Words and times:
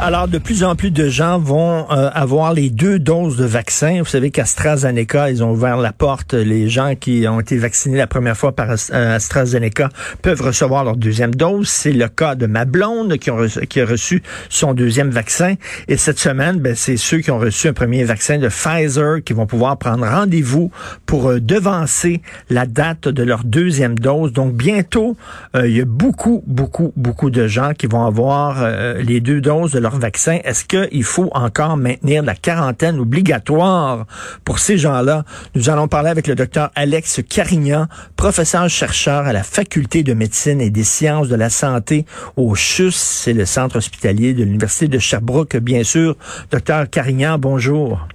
Alors, 0.00 0.26
de 0.26 0.38
plus 0.38 0.64
en 0.64 0.74
plus 0.74 0.90
de 0.90 1.08
gens 1.08 1.38
vont 1.38 1.86
euh, 1.90 2.10
avoir 2.12 2.52
les 2.52 2.68
deux 2.68 2.98
doses 2.98 3.36
de 3.36 3.44
vaccin. 3.44 4.00
Vous 4.00 4.08
savez 4.08 4.30
qu'AstraZeneca, 4.32 5.30
ils 5.30 5.42
ont 5.42 5.52
ouvert 5.52 5.76
la 5.76 5.92
porte. 5.92 6.34
Les 6.34 6.68
gens 6.68 6.94
qui 6.98 7.26
ont 7.28 7.40
été 7.40 7.56
vaccinés 7.56 7.96
la 7.96 8.08
première 8.08 8.36
fois 8.36 8.52
par 8.52 8.70
euh, 8.70 9.14
AstraZeneca 9.16 9.88
peuvent 10.20 10.42
recevoir 10.42 10.84
leur 10.84 10.96
deuxième 10.96 11.34
dose. 11.34 11.68
C'est 11.68 11.92
le 11.92 12.08
cas 12.08 12.34
de 12.34 12.46
ma 12.46 12.64
blonde 12.64 13.16
qui, 13.18 13.30
a 13.30 13.86
reçu 13.86 14.22
son 14.50 14.74
deuxième 14.74 15.10
vaccin. 15.10 15.54
Et 15.86 15.96
cette 15.96 16.18
semaine, 16.18 16.58
ben, 16.58 16.74
c'est 16.74 16.96
ceux 16.96 17.18
qui 17.18 17.30
ont 17.30 17.38
reçu 17.38 17.68
un 17.68 17.72
premier 17.72 18.04
vaccin 18.04 18.38
de 18.38 18.48
Pfizer 18.48 19.22
qui 19.24 19.32
vont 19.32 19.46
pouvoir 19.46 19.78
prendre 19.78 20.04
rendez-vous 20.04 20.70
pour 21.06 21.30
euh, 21.30 21.40
devancer 21.40 22.20
la 22.50 22.66
date 22.66 23.08
de 23.08 23.22
leur 23.22 23.44
deuxième 23.44 23.96
dose. 23.96 24.32
Donc, 24.32 24.54
bientôt, 24.54 25.16
il 25.54 25.70
y 25.70 25.80
a 25.80 25.84
beaucoup, 25.84 26.42
beaucoup, 26.46 26.92
beaucoup 26.96 27.30
de 27.30 27.46
gens 27.46 27.72
qui 27.74 27.86
vont 27.86 28.04
avoir 28.04 28.68
les 28.98 29.20
deux 29.20 29.40
doses 29.40 29.72
vaccin. 29.90 30.38
Est-ce 30.44 30.64
qu'il 30.64 31.04
faut 31.04 31.30
encore 31.32 31.76
maintenir 31.76 32.22
la 32.22 32.34
quarantaine 32.34 32.98
obligatoire 32.98 34.06
pour 34.44 34.58
ces 34.58 34.78
gens-là? 34.78 35.24
Nous 35.54 35.70
allons 35.70 35.88
parler 35.88 36.10
avec 36.10 36.26
le 36.26 36.34
docteur 36.34 36.70
Alex 36.74 37.20
Carignan, 37.28 37.86
professeur-chercheur 38.16 39.26
à 39.26 39.32
la 39.32 39.42
Faculté 39.42 40.02
de 40.02 40.14
médecine 40.14 40.60
et 40.60 40.70
des 40.70 40.84
sciences 40.84 41.28
de 41.28 41.36
la 41.36 41.50
santé 41.50 42.06
au 42.36 42.54
CHUS, 42.54 42.94
c'est 42.94 43.32
le 43.32 43.44
centre 43.44 43.76
hospitalier 43.76 44.34
de 44.34 44.44
l'Université 44.44 44.88
de 44.88 44.98
Sherbrooke, 44.98 45.56
bien 45.56 45.84
sûr. 45.84 46.16
Docteur 46.50 46.88
Carignan, 46.88 47.38
bonjour. 47.38 48.06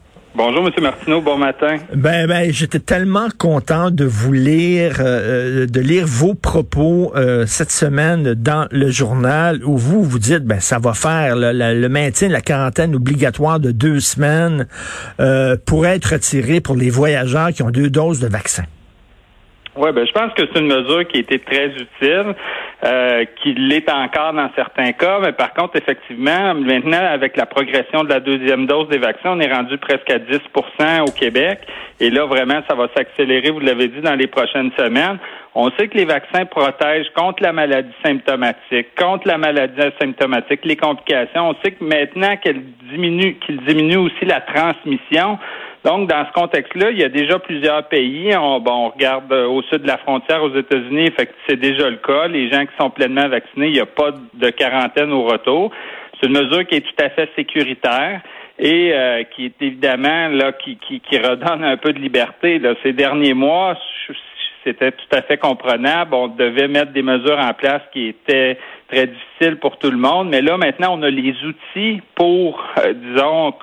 Bonjour, 0.41 0.63
Monsieur 0.63 0.81
Martineau. 0.81 1.19
Bon 1.19 1.37
matin. 1.37 1.75
Ben, 1.93 2.25
ben, 2.25 2.49
j'étais 2.49 2.79
tellement 2.79 3.27
content 3.37 3.91
de 3.91 4.05
vous 4.05 4.31
lire, 4.31 4.99
euh, 5.01 5.67
de 5.67 5.81
lire 5.81 6.05
vos 6.07 6.33
propos 6.33 7.11
euh, 7.13 7.45
cette 7.45 7.73
semaine 7.73 8.35
dans 8.35 8.65
le 8.71 8.89
journal 8.89 9.61
où 9.65 9.75
vous 9.75 10.01
vous 10.01 10.17
dites, 10.17 10.45
ben, 10.45 10.61
ça 10.61 10.79
va 10.79 10.93
faire 10.93 11.35
le, 11.35 11.87
maintien 11.89 12.29
de 12.29 12.33
la 12.33 12.39
quarantaine 12.39 12.95
obligatoire 12.95 13.59
de 13.59 13.71
deux 13.71 13.99
semaines 13.99 14.65
euh, 15.19 15.57
pour 15.65 15.85
être 15.85 16.13
retiré 16.13 16.61
pour 16.61 16.77
les 16.77 16.89
voyageurs 16.89 17.49
qui 17.49 17.61
ont 17.61 17.69
deux 17.69 17.89
doses 17.89 18.21
de 18.21 18.27
vaccin. 18.29 18.63
Oui, 19.75 19.91
ben 19.93 20.05
je 20.05 20.11
pense 20.11 20.33
que 20.33 20.43
c'est 20.51 20.59
une 20.59 20.67
mesure 20.67 21.07
qui 21.07 21.17
a 21.17 21.19
été 21.19 21.37
très 21.39 21.67
utile, 21.67 22.33
euh, 22.83 23.23
qui 23.41 23.53
l'est 23.53 23.87
encore 23.89 24.33
dans 24.33 24.49
certains 24.55 24.93
cas, 24.93 25.19
mais 25.21 25.31
par 25.31 25.53
contre, 25.53 25.75
effectivement, 25.75 26.55
maintenant, 26.55 27.05
avec 27.05 27.37
la 27.37 27.45
progression 27.45 28.03
de 28.03 28.09
la 28.09 28.19
deuxième 28.19 28.65
dose 28.65 28.89
des 28.89 28.97
vaccins, 28.97 29.31
on 29.31 29.39
est 29.39 29.53
rendu 29.53 29.77
presque 29.77 30.09
à 30.09 30.17
10% 30.17 31.07
au 31.07 31.11
Québec. 31.11 31.59
Et 31.99 32.09
là, 32.09 32.25
vraiment, 32.25 32.61
ça 32.67 32.75
va 32.75 32.87
s'accélérer, 32.95 33.51
vous 33.51 33.59
l'avez 33.59 33.89
dit, 33.89 34.01
dans 34.01 34.15
les 34.15 34.27
prochaines 34.27 34.71
semaines. 34.77 35.19
On 35.53 35.69
sait 35.71 35.87
que 35.87 35.97
les 35.97 36.05
vaccins 36.05 36.45
protègent 36.45 37.09
contre 37.15 37.43
la 37.43 37.53
maladie 37.53 37.93
symptomatique, 38.03 38.87
contre 38.97 39.27
la 39.27 39.37
maladie 39.37 39.81
asymptomatique, 39.81 40.61
les 40.63 40.77
complications. 40.77 41.49
On 41.49 41.55
sait 41.63 41.71
que 41.71 41.83
maintenant 41.83 42.37
qu'elle 42.37 42.61
diminue, 42.91 43.35
qu'il 43.45 43.57
diminue 43.65 43.97
aussi 43.97 44.25
la 44.25 44.41
transmission, 44.41 45.37
donc, 45.85 46.09
dans 46.09 46.25
ce 46.25 46.33
contexte-là, 46.33 46.91
il 46.91 46.99
y 46.99 47.03
a 47.03 47.09
déjà 47.09 47.39
plusieurs 47.39 47.87
pays. 47.87 48.35
On, 48.35 48.59
bon, 48.59 48.87
on 48.87 48.89
regarde 48.89 49.31
euh, 49.31 49.47
au 49.47 49.61
sud 49.63 49.83
de 49.83 49.87
la 49.87 49.97
frontière 49.97 50.43
aux 50.43 50.53
États-Unis, 50.53 51.11
fait 51.17 51.33
c'est 51.47 51.55
déjà 51.55 51.89
le 51.89 51.97
cas. 51.97 52.27
Les 52.27 52.51
gens 52.51 52.65
qui 52.65 52.75
sont 52.77 52.89
pleinement 52.89 53.29
vaccinés, 53.29 53.67
il 53.67 53.73
n'y 53.73 53.79
a 53.79 53.85
pas 53.85 54.11
de 54.33 54.49
quarantaine 54.49 55.13
au 55.13 55.23
retour. 55.23 55.71
C'est 56.19 56.27
une 56.27 56.33
mesure 56.33 56.67
qui 56.67 56.75
est 56.75 56.81
tout 56.81 57.03
à 57.03 57.09
fait 57.09 57.29
sécuritaire 57.35 58.21
et 58.57 58.91
euh, 58.93 59.23
qui 59.23 59.45
est 59.45 59.61
évidemment 59.61 60.27
là 60.27 60.51
qui, 60.51 60.77
qui, 60.77 60.99
qui, 60.99 61.17
redonne 61.17 61.63
un 61.63 61.77
peu 61.77 61.93
de 61.93 61.99
liberté. 61.99 62.59
Là. 62.59 62.73
Ces 62.83 62.91
derniers 62.91 63.33
mois, 63.33 63.77
c'était 64.65 64.91
tout 64.91 65.15
à 65.15 65.21
fait 65.21 65.37
comprenable. 65.37 66.13
On 66.13 66.27
devait 66.27 66.67
mettre 66.67 66.91
des 66.91 67.03
mesures 67.03 67.39
en 67.39 67.53
place 67.53 67.81
qui 67.93 68.07
étaient 68.07 68.57
très 68.91 69.07
difficiles 69.07 69.57
pour 69.61 69.77
tout 69.77 69.91
le 69.91 69.97
monde, 69.97 70.27
mais 70.29 70.41
là 70.41 70.57
maintenant 70.57 70.97
on 70.99 71.03
a 71.03 71.09
les 71.09 71.33
outils 71.45 72.01
pour, 72.15 72.61
euh, 72.79 72.91
disons, 72.93 73.53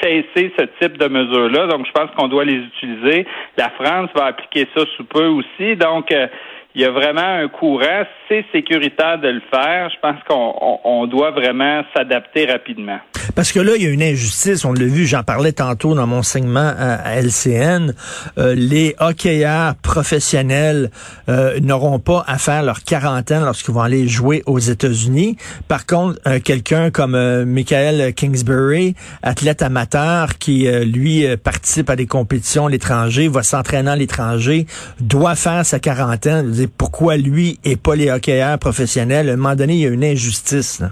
cesser 0.00 0.52
ce 0.58 0.64
type 0.80 0.98
de 0.98 1.08
mesures-là. 1.08 1.66
Donc, 1.66 1.86
je 1.86 1.92
pense 1.92 2.10
qu'on 2.16 2.28
doit 2.28 2.44
les 2.44 2.56
utiliser. 2.56 3.26
La 3.56 3.70
France 3.70 4.10
va 4.14 4.26
appliquer 4.26 4.66
ça 4.74 4.84
sous 4.96 5.04
peu 5.04 5.26
aussi. 5.26 5.76
Donc, 5.76 6.10
euh, 6.12 6.26
il 6.74 6.82
y 6.82 6.84
a 6.84 6.90
vraiment 6.90 7.20
un 7.20 7.48
courant. 7.48 8.04
C'est 8.28 8.44
sécuritaire 8.52 9.18
de 9.18 9.28
le 9.28 9.42
faire. 9.52 9.90
Je 9.90 9.98
pense 10.00 10.22
qu'on 10.28 11.06
doit 11.06 11.32
vraiment 11.32 11.82
s'adapter 11.94 12.46
rapidement. 12.46 13.00
Parce 13.34 13.52
que 13.52 13.60
là, 13.60 13.72
il 13.76 13.82
y 13.82 13.86
a 13.86 13.90
une 13.90 14.02
injustice. 14.02 14.64
On 14.64 14.72
l'a 14.72 14.84
vu, 14.84 15.06
j'en 15.06 15.22
parlais 15.22 15.52
tantôt 15.52 15.94
dans 15.94 16.06
mon 16.06 16.22
segment 16.22 16.72
à, 16.78 17.20
LCN. 17.20 17.94
Euh, 18.38 18.54
les 18.54 18.94
hockeyeurs 18.98 19.74
professionnels 19.76 20.90
euh, 21.28 21.58
n'auront 21.60 21.98
pas 21.98 22.24
à 22.26 22.38
faire 22.38 22.62
leur 22.62 22.82
quarantaine 22.82 23.44
lorsqu'ils 23.44 23.74
vont 23.74 23.82
aller 23.82 24.08
jouer 24.08 24.42
aux 24.46 24.58
États-Unis. 24.58 25.36
Par 25.68 25.86
contre, 25.86 26.18
euh, 26.26 26.40
quelqu'un 26.40 26.90
comme 26.90 27.44
Michael 27.44 28.14
Kingsbury, 28.14 28.94
athlète 29.22 29.62
amateur 29.62 30.38
qui, 30.38 30.68
lui, 30.84 31.26
participe 31.36 31.90
à 31.90 31.96
des 31.96 32.06
compétitions 32.06 32.66
à 32.66 32.70
l'étranger, 32.70 33.28
va 33.28 33.42
s'entraîner 33.42 33.90
à 33.90 33.96
l'étranger, 33.96 34.66
doit 35.00 35.34
faire 35.34 35.64
sa 35.64 35.78
quarantaine 35.78 36.52
pourquoi 36.76 37.16
lui 37.16 37.58
et 37.64 37.76
pas 37.76 37.94
les 37.94 38.10
hockeyeurs 38.10 38.58
professionnels? 38.58 39.28
À 39.28 39.32
un 39.32 39.36
moment 39.36 39.54
donné, 39.54 39.74
il 39.74 39.80
y 39.80 39.86
a 39.86 39.90
une 39.90 40.04
injustice. 40.04 40.82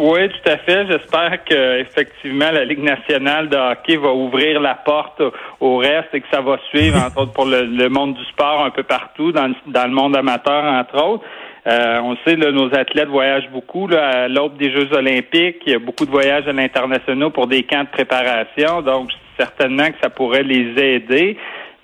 Oui, 0.00 0.28
tout 0.28 0.48
à 0.48 0.58
fait. 0.58 0.86
J'espère 0.86 1.42
que 1.44 1.80
effectivement 1.80 2.52
la 2.52 2.64
Ligue 2.64 2.84
nationale 2.84 3.48
de 3.48 3.56
hockey 3.56 3.96
va 3.96 4.12
ouvrir 4.12 4.60
la 4.60 4.74
porte 4.74 5.20
au 5.58 5.78
reste 5.78 6.14
et 6.14 6.20
que 6.20 6.26
ça 6.30 6.40
va 6.40 6.56
suivre, 6.70 6.96
entre 7.04 7.22
autres 7.22 7.32
pour 7.32 7.46
le, 7.46 7.88
monde 7.88 8.14
du 8.14 8.24
sport 8.26 8.64
un 8.64 8.70
peu 8.70 8.84
partout, 8.84 9.32
dans, 9.32 9.48
le 9.66 9.90
monde 9.90 10.16
amateur, 10.16 10.62
entre 10.62 11.04
autres. 11.04 11.24
Euh, 11.66 12.00
on 12.00 12.16
sait, 12.24 12.36
là, 12.36 12.52
nos 12.52 12.72
athlètes 12.76 13.08
voyagent 13.08 13.50
beaucoup 13.50 13.88
là, 13.88 14.06
à 14.06 14.28
l'aube 14.28 14.56
des 14.56 14.70
Jeux 14.70 14.88
olympiques. 14.92 15.62
Il 15.66 15.72
y 15.72 15.74
a 15.74 15.80
beaucoup 15.80 16.06
de 16.06 16.12
voyages 16.12 16.46
à 16.46 16.52
l'international 16.52 17.32
pour 17.32 17.48
des 17.48 17.64
camps 17.64 17.82
de 17.82 17.88
préparation. 17.88 18.82
Donc, 18.82 19.10
certainement 19.36 19.88
que 19.88 19.98
ça 20.00 20.10
pourrait 20.10 20.44
les 20.44 20.80
aider. 20.80 21.36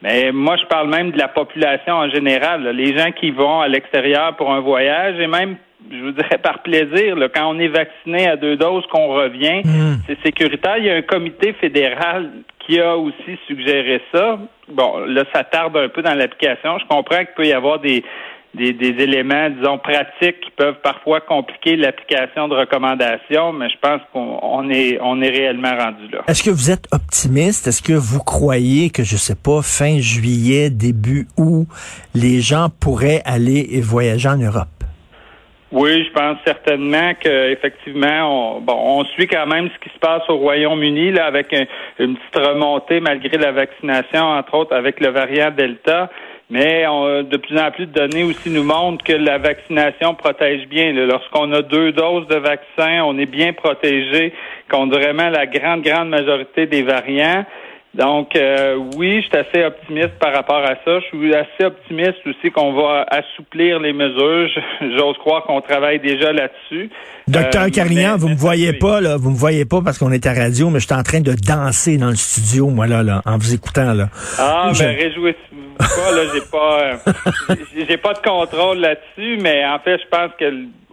Mais 0.03 0.31
moi, 0.31 0.57
je 0.57 0.67
parle 0.67 0.89
même 0.89 1.11
de 1.11 1.19
la 1.19 1.29
population 1.29 1.95
en 1.95 2.09
général. 2.11 2.63
Les 2.77 2.97
gens 2.97 3.11
qui 3.11 3.33
vont 3.33 3.61
à 3.61 3.67
l'extérieur 3.67 4.37
pour 4.37 4.53
un 4.53 4.61
voyage 4.61 5.19
et 5.19 5.27
même 5.27 5.57
je 5.91 6.03
vous 6.03 6.13
dirais 6.13 6.39
par 6.43 6.63
plaisir, 6.63 7.17
quand 7.35 7.55
on 7.55 7.59
est 7.59 7.69
vacciné 7.69 8.29
à 8.29 8.37
deux 8.37 8.57
doses, 8.57 8.85
qu'on 8.91 9.09
revient, 9.09 9.63
hmm. 9.65 9.99
c'est 10.07 10.19
sécuritaire. 10.23 10.79
Il 10.79 10.85
y 10.85 10.91
a 10.91 10.97
un 10.97 11.03
comité 11.03 11.53
fédéral 11.55 12.31
qui 12.61 12.81
a 12.81 12.97
aussi 12.97 13.39
suggéré 13.47 14.01
ça. 14.13 14.39
Bon, 14.69 14.99
là, 15.07 15.25
ça 15.35 15.45
tarde 15.45 15.77
un 15.77 15.89
peu 15.89 16.03
dans 16.03 16.15
l'application. 16.15 16.79
Je 16.79 16.87
comprends 16.87 17.19
qu'il 17.19 17.35
peut 17.37 17.47
y 17.47 17.53
avoir 17.53 17.79
des, 17.81 18.03
des, 18.55 18.95
éléments, 19.03 19.51
disons, 19.51 19.79
pratiques 19.79 20.41
qui 20.41 20.51
peuvent 20.57 20.81
parfois 20.83 21.21
compliquer 21.21 21.77
l'application 21.77 22.49
de 22.49 22.55
recommandations, 22.55 23.53
mais 23.53 23.69
je 23.69 23.77
pense 23.81 24.01
qu'on 24.13 24.71
est, 24.71 24.99
on 25.03 25.21
est 25.21 25.29
réellement 25.29 25.77
rendu 25.77 26.09
là. 26.13 26.23
Est-ce 26.29 26.43
que 26.43 26.51
vous 26.51 26.71
êtes 26.71 26.87
optimiste? 26.93 27.67
Est-ce 27.67 27.83
que 27.83 27.93
vous 27.93 28.21
croyez 28.21 28.91
que, 28.91 29.03
je 29.03 29.17
sais 29.17 29.37
pas, 29.37 29.61
fin 29.63 29.99
juillet, 29.99 30.71
début 30.71 31.27
août, 31.37 31.67
les 32.15 32.41
gens 32.41 32.69
pourraient 32.81 33.23
aller 33.25 33.67
et 33.73 33.81
voyager 33.81 34.29
en 34.29 34.39
Europe? 34.39 34.84
Oui, 35.77 36.05
je 36.05 36.13
pense 36.13 36.39
certainement 36.47 37.15
qu'effectivement, 37.19 38.59
on, 38.59 38.61
bon, 38.61 38.77
on 38.79 39.05
suit 39.07 39.27
quand 39.27 39.47
même 39.47 39.69
ce 39.75 39.79
qui 39.81 39.93
se 39.93 39.99
passe 39.99 40.23
au 40.29 40.37
Royaume-Uni 40.37 41.11
là, 41.11 41.27
avec 41.27 41.53
une 41.99 42.15
petite 42.15 42.37
remontée 42.37 43.01
malgré 43.01 43.37
la 43.39 43.51
vaccination, 43.51 44.23
entre 44.23 44.55
autres 44.55 44.77
avec 44.77 45.01
le 45.01 45.09
variant 45.09 45.51
Delta. 45.51 46.11
Mais 46.49 46.85
de 46.85 47.37
plus 47.39 47.59
en 47.59 47.73
plus 47.73 47.87
de 47.87 47.93
données 47.93 48.23
aussi 48.23 48.51
nous 48.51 48.63
montrent 48.63 49.03
que 49.03 49.15
la 49.15 49.39
vaccination 49.39 50.15
protège 50.15 50.69
bien. 50.69 50.93
Lorsqu'on 50.93 51.51
a 51.53 51.63
deux 51.63 51.91
doses 51.91 52.29
de 52.29 52.37
vaccin, 52.37 53.03
on 53.05 53.19
est 53.19 53.27
bien 53.27 53.53
protégé 53.53 54.33
contre 54.71 54.97
vraiment 55.01 55.29
la 55.29 55.47
grande, 55.47 55.83
grande 55.83 56.09
majorité 56.09 56.67
des 56.67 56.83
variants. 56.83 57.45
Donc, 57.95 58.35
euh, 58.35 58.77
oui, 58.97 59.23
je 59.23 59.29
suis 59.29 59.37
assez 59.37 59.65
optimiste 59.65 60.19
par 60.19 60.35
rapport 60.35 60.65
à 60.65 60.75
ça. 60.85 60.99
Je 60.99 61.17
suis 61.17 61.35
assez 61.35 61.65
optimiste 61.65 62.19
aussi 62.27 62.51
qu'on 62.51 62.73
va 62.73 63.07
assouplir 63.09 63.79
les 63.79 63.93
mesures. 63.93 64.49
J'ose 64.81 65.17
croire 65.19 65.45
qu'on 65.45 65.61
travaille 65.61 66.01
déjà 66.01 66.33
là-dessus. 66.33 66.91
Docteur 67.29 67.63
euh, 67.63 67.71
Carignan, 67.71 68.17
vous 68.17 68.29
me 68.29 68.35
voyez 68.35 68.73
pas, 68.73 69.01
là, 69.01 69.17
vous 69.17 69.31
me 69.31 69.37
voyez 69.37 69.65
pas 69.65 69.81
parce 69.81 69.99
qu'on 69.99 70.11
est 70.11 70.27
à 70.27 70.35
radio, 70.35 70.71
mais 70.71 70.81
je 70.81 70.87
suis 70.87 70.95
en 70.95 71.05
train 71.05 71.21
de 71.21 71.35
danser 71.35 71.97
dans 71.97 72.11
le 72.11 72.17
studio, 72.17 72.69
moi, 72.69 72.87
là, 72.87 73.03
là 73.03 73.23
en 73.25 73.39
vous 73.39 73.55
écoutant, 73.55 73.95
là. 73.95 74.09
Ah, 74.39 74.73
ben, 74.77 74.97
réjouissez-vous 74.97 75.79
pas, 75.79 76.13
là, 76.13 76.23
j'ai 76.35 76.51
pas, 76.51 76.81
euh, 76.83 77.55
j'ai 77.89 77.97
pas 77.97 78.15
de 78.15 78.19
contrôle 78.19 78.79
là-dessus, 78.79 79.39
mais 79.41 79.65
en 79.65 79.79
fait, 79.79 79.99
je 79.99 80.09
pense 80.11 80.33
que 80.39 80.45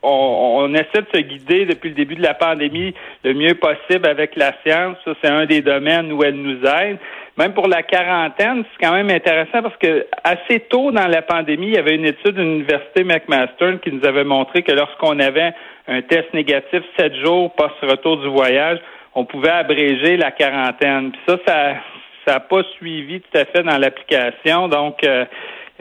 on, 0.04 0.74
essaie 0.74 1.02
de 1.02 1.08
se 1.14 1.22
guider 1.22 1.66
depuis 1.66 1.90
le 1.90 1.96
début 1.96 2.16
de 2.16 2.24
la 2.24 2.34
pandémie 2.34 2.94
le 3.24 3.34
mieux 3.34 3.56
possible 3.56 4.08
avec 4.08 4.36
la 4.36 4.54
science. 4.66 4.98
Ça, 5.06 5.14
c'est 5.22 5.30
un 5.30 5.46
des 5.46 5.62
domaines 5.62 6.12
où 6.12 6.24
elle 6.24 6.36
nous 6.36 6.60
aide. 6.66 6.98
Même 7.38 7.54
pour 7.54 7.68
la 7.68 7.84
quarantaine, 7.84 8.64
c'est 8.72 8.86
quand 8.86 8.94
même 8.94 9.10
intéressant 9.10 9.62
parce 9.62 9.78
que 9.78 10.06
assez 10.24 10.60
tôt 10.62 10.92
dans 10.92 11.08
la 11.08 11.22
pandémie, 11.22 11.68
il 11.68 11.76
y 11.76 11.78
avait 11.78 11.96
une 11.96 12.06
étude 12.06 12.36
de 12.36 12.42
l'université 12.42 13.04
McMaster 13.04 13.80
qui 13.84 13.92
nous 13.92 14.06
avait 14.06 14.24
montré 14.26 14.64
que 14.64 14.72
lorsqu'on 14.72 15.20
avait 15.20 15.54
un 15.88 16.02
test 16.02 16.34
négatif 16.34 16.84
sept 16.98 17.16
jours 17.16 17.54
post-retour 17.54 18.18
du 18.18 18.28
voyage, 18.28 18.80
on 19.16 19.26
pouvait 19.26 19.50
abréger 19.50 20.18
la 20.18 20.32
quarantaine. 20.32 21.12
Puis 21.12 21.22
ça, 21.28 21.38
ça 21.46 21.76
ça 22.26 22.34
n'a 22.34 22.40
pas 22.40 22.64
suivi 22.78 23.22
tout 23.22 23.38
à 23.38 23.46
fait 23.46 23.64
dans 23.64 23.78
l'application. 23.78 24.68
Donc, 24.68 25.04
euh, 25.04 25.26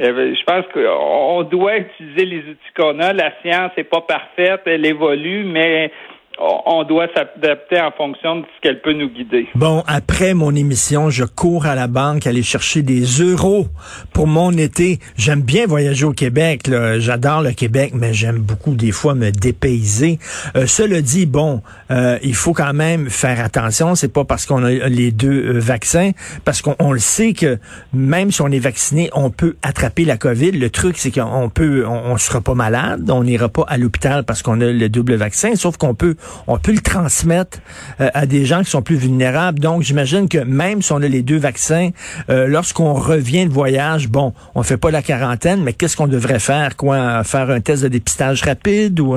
je 0.00 0.44
pense 0.44 0.64
qu'on 0.73 1.43
doit 1.43 1.79
utiliser 1.79 2.25
les 2.25 2.38
outils 2.38 2.73
qu'on 2.76 2.99
a. 3.00 3.12
La 3.12 3.32
science 3.43 3.73
n'est 3.76 3.85
pas 3.85 4.00
parfaite, 4.00 4.62
elle 4.67 4.87
évolue, 4.87 5.44
mais 5.44 5.93
on 6.40 6.84
doit 6.84 7.06
s'adapter 7.14 7.81
en 7.81 7.90
fonction 7.90 8.37
de 8.37 8.42
ce 8.42 8.60
qu'elle 8.62 8.81
peut 8.81 8.94
nous 8.94 9.10
guider. 9.10 9.46
Bon, 9.54 9.82
après 9.87 10.32
mon 10.32 10.54
émission, 10.54 11.10
je 11.10 11.25
cours 11.25 11.66
à 11.66 11.75
la 11.75 11.87
banque 11.87 12.26
aller 12.26 12.42
chercher 12.42 12.82
des 12.82 13.02
euros 13.02 13.66
pour 14.12 14.26
mon 14.26 14.50
été. 14.52 15.00
J'aime 15.16 15.42
bien 15.42 15.66
voyager 15.66 16.06
au 16.06 16.12
Québec. 16.12 16.62
J'adore 16.98 17.42
le 17.42 17.52
Québec, 17.52 17.92
mais 17.94 18.14
j'aime 18.14 18.38
beaucoup 18.38 18.75
des 18.75 18.92
fois 18.92 19.14
me 19.14 19.31
dépayser. 19.31 20.19
Euh, 20.56 20.66
cela 20.66 21.02
dit, 21.02 21.26
bon, 21.26 21.62
euh, 21.90 22.19
il 22.22 22.34
faut 22.34 22.54
quand 22.54 22.72
même 22.72 23.10
faire 23.10 23.44
attention. 23.44 23.94
C'est 23.94 24.12
pas 24.12 24.25
parce 24.25 24.46
qu'on 24.46 24.64
a 24.64 24.70
les 24.70 25.12
deux 25.12 25.56
euh, 25.56 25.58
vaccins, 25.58 26.12
parce 26.44 26.62
qu'on 26.62 26.92
le 26.92 26.98
sait 26.98 27.34
que 27.34 27.58
même 27.92 28.31
si 28.31 28.40
on 28.40 28.48
est 28.48 28.58
vacciné, 28.58 29.10
on 29.12 29.31
peut 29.31 29.56
attraper 29.62 30.04
la 30.04 30.16
COVID. 30.16 30.52
Le 30.52 30.70
truc, 30.70 30.96
c'est 30.96 31.10
qu'on 31.10 31.50
peut, 31.50 31.84
on, 31.87 32.12
on 32.12 32.16
sera 32.16 32.40
pas 32.40 32.54
malade, 32.54 33.10
on 33.10 33.25
n'ira 33.25 33.48
pas 33.48 33.64
à 33.69 33.76
l'hôpital 33.76 34.25
parce 34.25 34.42
qu'on 34.42 34.60
a 34.60 34.66
le 34.66 34.88
double 34.88 35.14
vaccin, 35.14 35.54
sauf 35.54 35.76
qu'on 35.76 35.94
peut 35.94 36.16
on 36.46 36.58
peut 36.58 36.72
le 36.72 36.80
transmettre 36.80 37.58
euh, 38.00 38.08
à 38.14 38.26
des 38.26 38.44
gens 38.44 38.60
qui 38.60 38.70
sont 38.70 38.82
plus 38.82 38.96
vulnérables. 38.96 39.58
Donc, 39.58 39.82
j'imagine 39.82 40.28
que 40.28 40.38
même 40.38 40.82
si 40.82 40.92
on 40.92 41.02
a 41.02 41.08
les 41.08 41.22
deux 41.22 41.38
vaccins, 41.38 41.90
euh, 42.28 42.46
lorsqu'on 42.46 42.94
revient 42.94 43.46
de 43.46 43.52
voyage, 43.52 44.08
bon, 44.08 44.32
on 44.54 44.62
fait 44.62 44.76
pas 44.78 44.90
la 44.90 45.02
quarantaine, 45.02 45.62
mais 45.62 45.72
qu'est-ce 45.72 45.96
qu'on 45.96 46.08
devrait 46.08 46.40
faire? 46.40 46.76
Quoi? 46.76 47.24
Faire 47.24 47.50
un 47.50 47.60
test 47.60 47.82
de 47.82 47.88
dépistage 47.88 48.42
rapide 48.42 49.00
ou... 49.00 49.16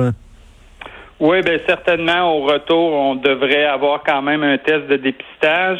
Oui, 1.20 1.42
bien 1.42 1.58
certainement, 1.66 2.36
au 2.36 2.42
retour, 2.42 2.92
on 2.92 3.14
devrait 3.14 3.64
avoir 3.64 4.02
quand 4.04 4.20
même 4.20 4.42
un 4.42 4.58
test 4.58 4.88
de 4.88 4.96
dépistage. 4.96 5.78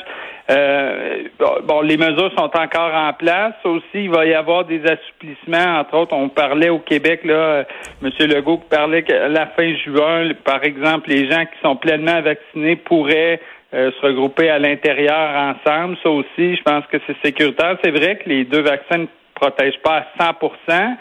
Euh, 0.95 1.61
bon, 1.65 1.81
les 1.83 1.97
mesures 1.97 2.31
sont 2.37 2.51
encore 2.57 2.95
en 2.95 3.13
place. 3.13 3.55
Aussi, 3.65 3.85
il 3.95 4.11
va 4.11 4.27
y 4.27 4.35
avoir 4.35 4.65
des 4.65 4.83
assouplissements. 4.85 5.81
Entre 5.81 5.95
autres, 5.97 6.15
on 6.15 6.29
parlait 6.29 6.71
au 6.71 6.79
Québec, 6.79 7.21
là, 7.25 7.65
M. 8.03 8.11
Legault 8.21 8.59
parlait 8.71 9.03
qu'à 9.03 9.29
la 9.29 9.47
fin 9.49 9.75
juin, 9.77 10.31
par 10.45 10.63
exemple, 10.65 11.11
les 11.11 11.31
gens 11.31 11.45
qui 11.45 11.61
sont 11.63 11.77
pleinement 11.77 12.21
vaccinés 12.23 12.77
pourraient 12.77 13.41
euh, 13.75 13.91
se 13.93 14.07
regrouper 14.07 14.51
à 14.51 14.59
l'intérieur 14.59 15.55
ensemble. 15.55 15.97
Ça 16.03 16.11
aussi, 16.11 16.57
je 16.57 16.63
pense 16.63 16.85
que 16.87 16.99
c'est 17.07 17.17
sécuritaire. 17.25 17.77
C'est 17.83 17.91
vrai 17.91 18.17
que 18.17 18.29
les 18.29 18.45
deux 18.45 18.63
vaccins 18.63 18.99
ne 18.99 19.07
protègent 19.35 19.81
pas 19.83 20.07
à 20.19 20.33
100% 20.33 20.97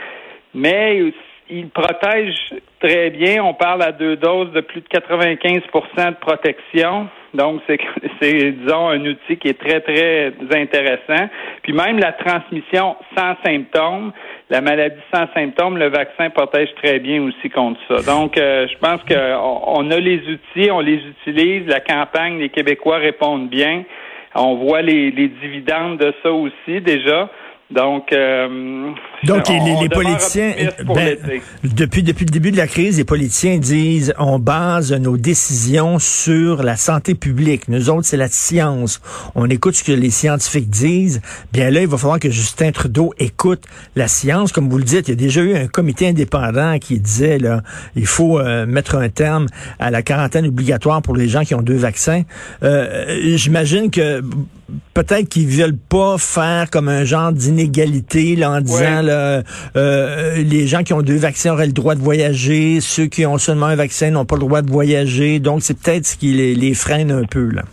mais 0.54 1.12
ils 1.50 1.70
protègent 1.70 2.54
très 2.80 3.10
bien. 3.10 3.44
On 3.44 3.54
parle 3.54 3.82
à 3.84 3.92
deux 3.92 4.16
doses 4.16 4.52
de 4.52 4.62
plus 4.62 4.82
de 4.82 4.88
95% 4.88 6.10
de 6.10 6.16
protection. 6.16 7.08
Donc, 7.34 7.62
c'est, 8.22 8.52
disons, 8.52 8.90
un 8.90 9.06
outil 9.06 9.38
qui 9.38 9.48
est 9.50 9.60
très, 9.60 9.82
très 9.82 10.34
intéressant. 10.56 11.30
Puis 11.64 11.74
même 11.74 12.00
la 12.00 12.12
transmission 12.14 12.96
sans 13.18 13.36
symptômes, 13.46 14.12
la 14.50 14.62
maladie 14.62 15.02
sans 15.14 15.26
symptômes, 15.34 15.78
le 15.78 15.90
vaccin 15.90 16.30
protège 16.30 16.70
très 16.82 17.00
bien 17.00 17.24
aussi 17.24 17.50
contre 17.50 17.80
ça. 17.88 18.12
Donc, 18.12 18.38
euh, 18.38 18.68
je 18.68 18.78
pense 18.78 19.02
qu'on 19.04 19.62
on 19.66 19.92
a 19.92 20.00
les 20.00 20.22
outils, 20.28 20.72
on 20.72 20.80
les 20.80 21.02
utilise. 21.26 21.68
La 21.68 21.80
campagne, 21.80 22.40
les 22.40 22.50
Québécois 22.50 22.98
répondent 22.98 23.50
bien. 23.50 23.84
On 24.36 24.56
voit 24.56 24.82
les, 24.82 25.12
les 25.12 25.28
dividendes 25.28 25.98
de 25.98 26.14
ça 26.24 26.32
aussi 26.32 26.82
déjà. 26.82 27.30
Donc, 27.72 28.12
euh, 28.12 28.92
donc 29.24 29.48
les, 29.50 29.90
politiciens, 29.90 30.54
ben, 30.86 31.18
depuis 31.64 32.04
depuis 32.04 32.26
le 32.26 32.32
début 32.32 32.52
de 32.52 32.58
la 32.58 32.68
crise, 32.68 32.98
les 32.98 33.06
politiciens 33.06 33.58
disent 33.58 34.14
on 34.20 34.38
base 34.38 34.94
nos 34.94 35.18
décisions 35.18 35.98
sur 35.98 36.62
la 36.62 36.76
santé 36.76 37.16
publique. 37.16 37.70
Nous 37.70 37.90
autres, 37.90 38.06
c'est 38.06 38.18
la 38.18 38.28
science. 38.28 39.02
On 39.34 39.50
écoute 39.50 39.76
ce 39.76 39.84
que 39.84 39.92
les 39.92 40.12
scientifiques 40.12 40.70
disent. 40.70 41.22
Bien 41.52 41.72
là, 41.72 41.82
il 41.82 41.88
va 41.88 41.98
falloir 41.98 42.20
que 42.20 42.30
Justin 42.30 42.72
Trudeau 42.72 43.14
écoute 43.18 43.64
la 43.96 44.08
science, 44.08 44.52
comme 44.52 44.70
vous 44.70 44.78
le 44.78 44.84
dites. 44.84 45.08
Il 45.08 45.12
y 45.12 45.14
a 45.14 45.16
déjà 45.16 45.42
eu 45.42 45.56
un 45.56 45.68
comité 45.68 46.10
indépendant 46.10 46.78
qui 46.80 47.00
disait 47.00 47.40
là, 47.40 47.64
il 47.96 48.06
faut 48.08 48.40
euh, 48.40 48.66
mettre 48.66 48.96
un 48.96 49.10
terme 49.10 49.48
à 49.80 49.90
la 49.90 50.04
quarantaine 50.04 50.46
obligatoire 50.46 51.02
pour 51.02 51.16
les 51.16 51.28
gens 51.28 51.44
qui 51.44 51.56
ont 51.56 51.62
deux 51.62 51.78
vaccins. 51.78 52.24
Euh, 52.62 53.36
J'imagine 53.36 53.90
que 53.90 54.22
peut-être 54.94 55.30
qu'ils 55.30 55.48
veulent 55.48 55.78
pas 55.78 56.18
faire 56.18 56.70
comme 56.72 56.90
un 56.90 57.04
genre 57.04 57.32
d'inégalité 57.32 58.36
là, 58.36 58.52
en 58.52 58.62
disant 58.62 59.02
là, 59.02 59.42
euh, 59.76 60.36
les 60.38 60.68
gens 60.68 60.84
qui 60.84 60.94
ont 60.94 61.02
deux 61.02 61.18
vaccins 61.18 61.54
auraient 61.54 61.68
le 61.68 61.74
droit 61.74 61.96
de 61.96 62.02
voyager, 62.02 62.80
ceux 62.82 63.06
qui 63.06 63.26
ont 63.26 63.38
seulement 63.38 63.68
un 63.68 63.76
vaccin 63.76 64.12
n'ont 64.12 64.26
pas 64.26 64.36
le 64.36 64.42
droit 64.42 64.62
de 64.62 64.72
voyager. 64.72 65.40
Donc 65.40 65.62
c'est 65.62 65.80
peut-être 65.80 66.06
ce 66.06 66.18
qui 66.18 66.34
les, 66.34 66.74
freine 66.74 67.12
un 67.12 67.26
peu 67.26 67.50
là. 67.52 67.64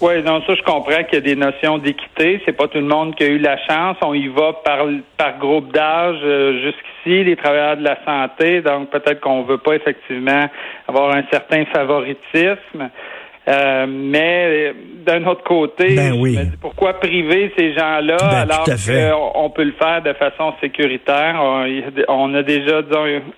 Oui, 0.00 0.22
donc 0.22 0.44
ça, 0.46 0.54
je 0.54 0.62
comprends 0.62 1.02
qu'il 1.04 1.14
y 1.14 1.16
a 1.16 1.20
des 1.20 1.36
notions 1.36 1.78
d'équité. 1.78 2.40
C'est 2.44 2.52
pas 2.52 2.68
tout 2.68 2.78
le 2.78 2.84
monde 2.84 3.14
qui 3.14 3.24
a 3.24 3.26
eu 3.26 3.38
la 3.38 3.56
chance. 3.66 3.96
On 4.02 4.12
y 4.12 4.28
va 4.28 4.52
par, 4.64 4.86
par 5.16 5.38
groupe 5.38 5.72
d'âge 5.72 6.18
euh, 6.22 6.60
jusqu'ici, 6.62 7.24
les 7.24 7.36
travailleurs 7.36 7.76
de 7.76 7.84
la 7.84 7.98
santé. 8.04 8.60
Donc 8.60 8.90
peut-être 8.90 9.20
qu'on 9.20 9.44
veut 9.44 9.58
pas 9.58 9.76
effectivement 9.76 10.48
avoir 10.88 11.14
un 11.14 11.22
certain 11.30 11.64
favoritisme. 11.66 12.90
Euh, 13.46 13.86
mais 13.86 14.72
d'un 15.04 15.26
autre 15.26 15.44
côté, 15.44 15.94
ben 15.94 16.12
dis 16.12 16.50
pourquoi 16.60 16.94
priver 16.94 17.52
ces 17.58 17.74
gens-là 17.74 18.16
ben, 18.18 18.50
alors 18.50 18.64
qu'on 18.64 19.50
peut 19.50 19.64
le 19.64 19.72
faire 19.72 20.02
de 20.02 20.14
façon 20.14 20.54
sécuritaire? 20.62 21.38
On, 22.08 22.34
a 22.34 22.42
déjà 22.42 22.80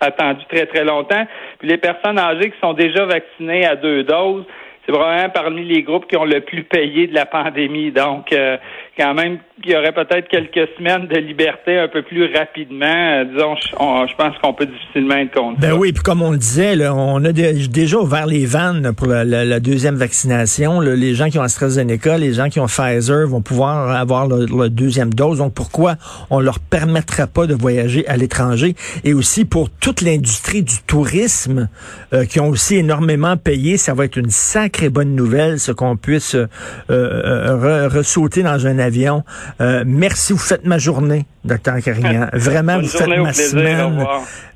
attendu 0.01 0.45
très 0.49 0.67
très 0.67 0.85
longtemps. 0.85 1.27
Puis 1.59 1.69
les 1.69 1.79
personnes 1.79 2.19
âgées 2.19 2.51
qui 2.51 2.59
sont 2.61 2.73
déjà 2.73 3.05
vaccinées 3.05 3.67
à 3.67 3.75
deux 3.75 4.05
doses, 4.05 4.45
c'est 4.87 4.93
vraiment 4.93 5.29
parmi 5.31 5.65
les 5.65 5.83
groupes 5.83 6.07
qui 6.07 6.17
ont 6.17 6.25
le 6.25 6.41
plus 6.41 6.63
payé 6.63 7.09
de 7.09 7.15
la 7.15 7.27
pandémie. 7.27 7.91
Donc, 7.91 8.33
euh, 8.33 8.57
quand 8.97 9.15
même, 9.15 9.39
il 9.65 9.71
y 9.71 9.77
aurait 9.77 9.93
peut-être 9.93 10.29
quelques 10.29 10.69
semaines 10.77 11.07
de 11.07 11.17
liberté 11.19 11.79
un 11.79 11.89
peu 11.89 12.03
plus 12.03 12.33
rapidement. 12.35 12.85
Euh, 12.87 13.25
disons, 13.25 13.57
je, 13.57 14.15
pense 14.17 14.37
qu'on 14.43 14.53
peut 14.53 14.67
difficilement 14.67 15.17
être 15.17 15.33
contre 15.33 15.61
ben 15.61 15.73
oui, 15.73 15.93
puis 15.93 16.03
comme 16.03 16.21
on 16.21 16.31
le 16.31 16.37
disait, 16.37 16.77
là, 16.77 16.95
on 16.95 17.25
a 17.25 17.33
déjà 17.33 17.99
ouvert 17.99 18.27
les 18.27 18.45
vannes 18.45 18.93
pour 18.95 19.07
la, 19.07 19.61
deuxième 19.61 19.97
vaccination. 19.97 20.81
les 20.81 21.15
gens 21.15 21.31
qui 21.31 21.39
ont 21.39 21.43
AstraZeneca, 21.43 22.19
les 22.19 22.35
gens 22.35 22.49
qui 22.49 22.61
ont 22.61 22.67
Pfizer 22.67 23.27
vont 23.27 23.41
pouvoir 23.41 23.91
avoir 23.91 24.29
la 24.29 24.69
deuxième 24.69 25.13
dose. 25.13 25.39
Donc, 25.39 25.55
pourquoi 25.55 25.97
on 26.31 26.41
leur 26.41 26.59
permettra 26.59 27.27
pas 27.27 27.47
de 27.47 27.55
voyager 27.55 28.07
à 28.09 28.17
l'étranger? 28.17 28.75
Et 29.05 29.15
aussi 29.15 29.45
pour 29.45 29.71
toute 29.71 30.03
l'industrie 30.03 30.63
du 30.63 30.83
tourisme, 30.87 31.69
euh, 32.13 32.25
qui 32.25 32.41
ont 32.41 32.49
aussi 32.49 32.77
énormément 32.77 33.37
payé, 33.37 33.79
ça 33.79 33.95
va 33.95 34.05
être 34.05 34.17
une 34.17 34.31
sacrée 34.31 34.91
bonne 34.91 35.15
nouvelle, 35.15 35.59
ce 35.59 35.73
qu'on 35.73 35.97
puisse 35.97 36.35
euh, 36.35 36.47
euh 36.91 37.89
ressauter 37.89 38.43
dans 38.43 38.67
un 38.67 38.79
avion. 38.79 39.25
Euh, 39.61 39.85
merci, 39.87 40.33
vous 40.33 40.39
faites 40.39 40.65
ma 40.65 40.79
journée, 40.79 41.27
docteur 41.45 41.81
Carignan. 41.81 42.29
Vraiment, 42.33 42.81
vous 42.81 42.89
faites 42.89 43.09
ma 43.09 43.33
semaine. 43.33 44.05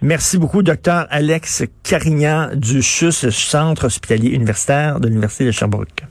Merci 0.02 0.38
beaucoup, 0.38 0.62
docteur 0.62 1.06
Alex 1.10 1.64
Carignan 1.82 2.50
du 2.54 2.82
CHUS, 2.82 3.30
Centre 3.30 3.86
hospitalier 3.86 4.30
universitaire 4.30 5.00
de 5.00 5.08
l'Université 5.08 5.46
de 5.46 5.50
Sherbrooke. 5.50 6.04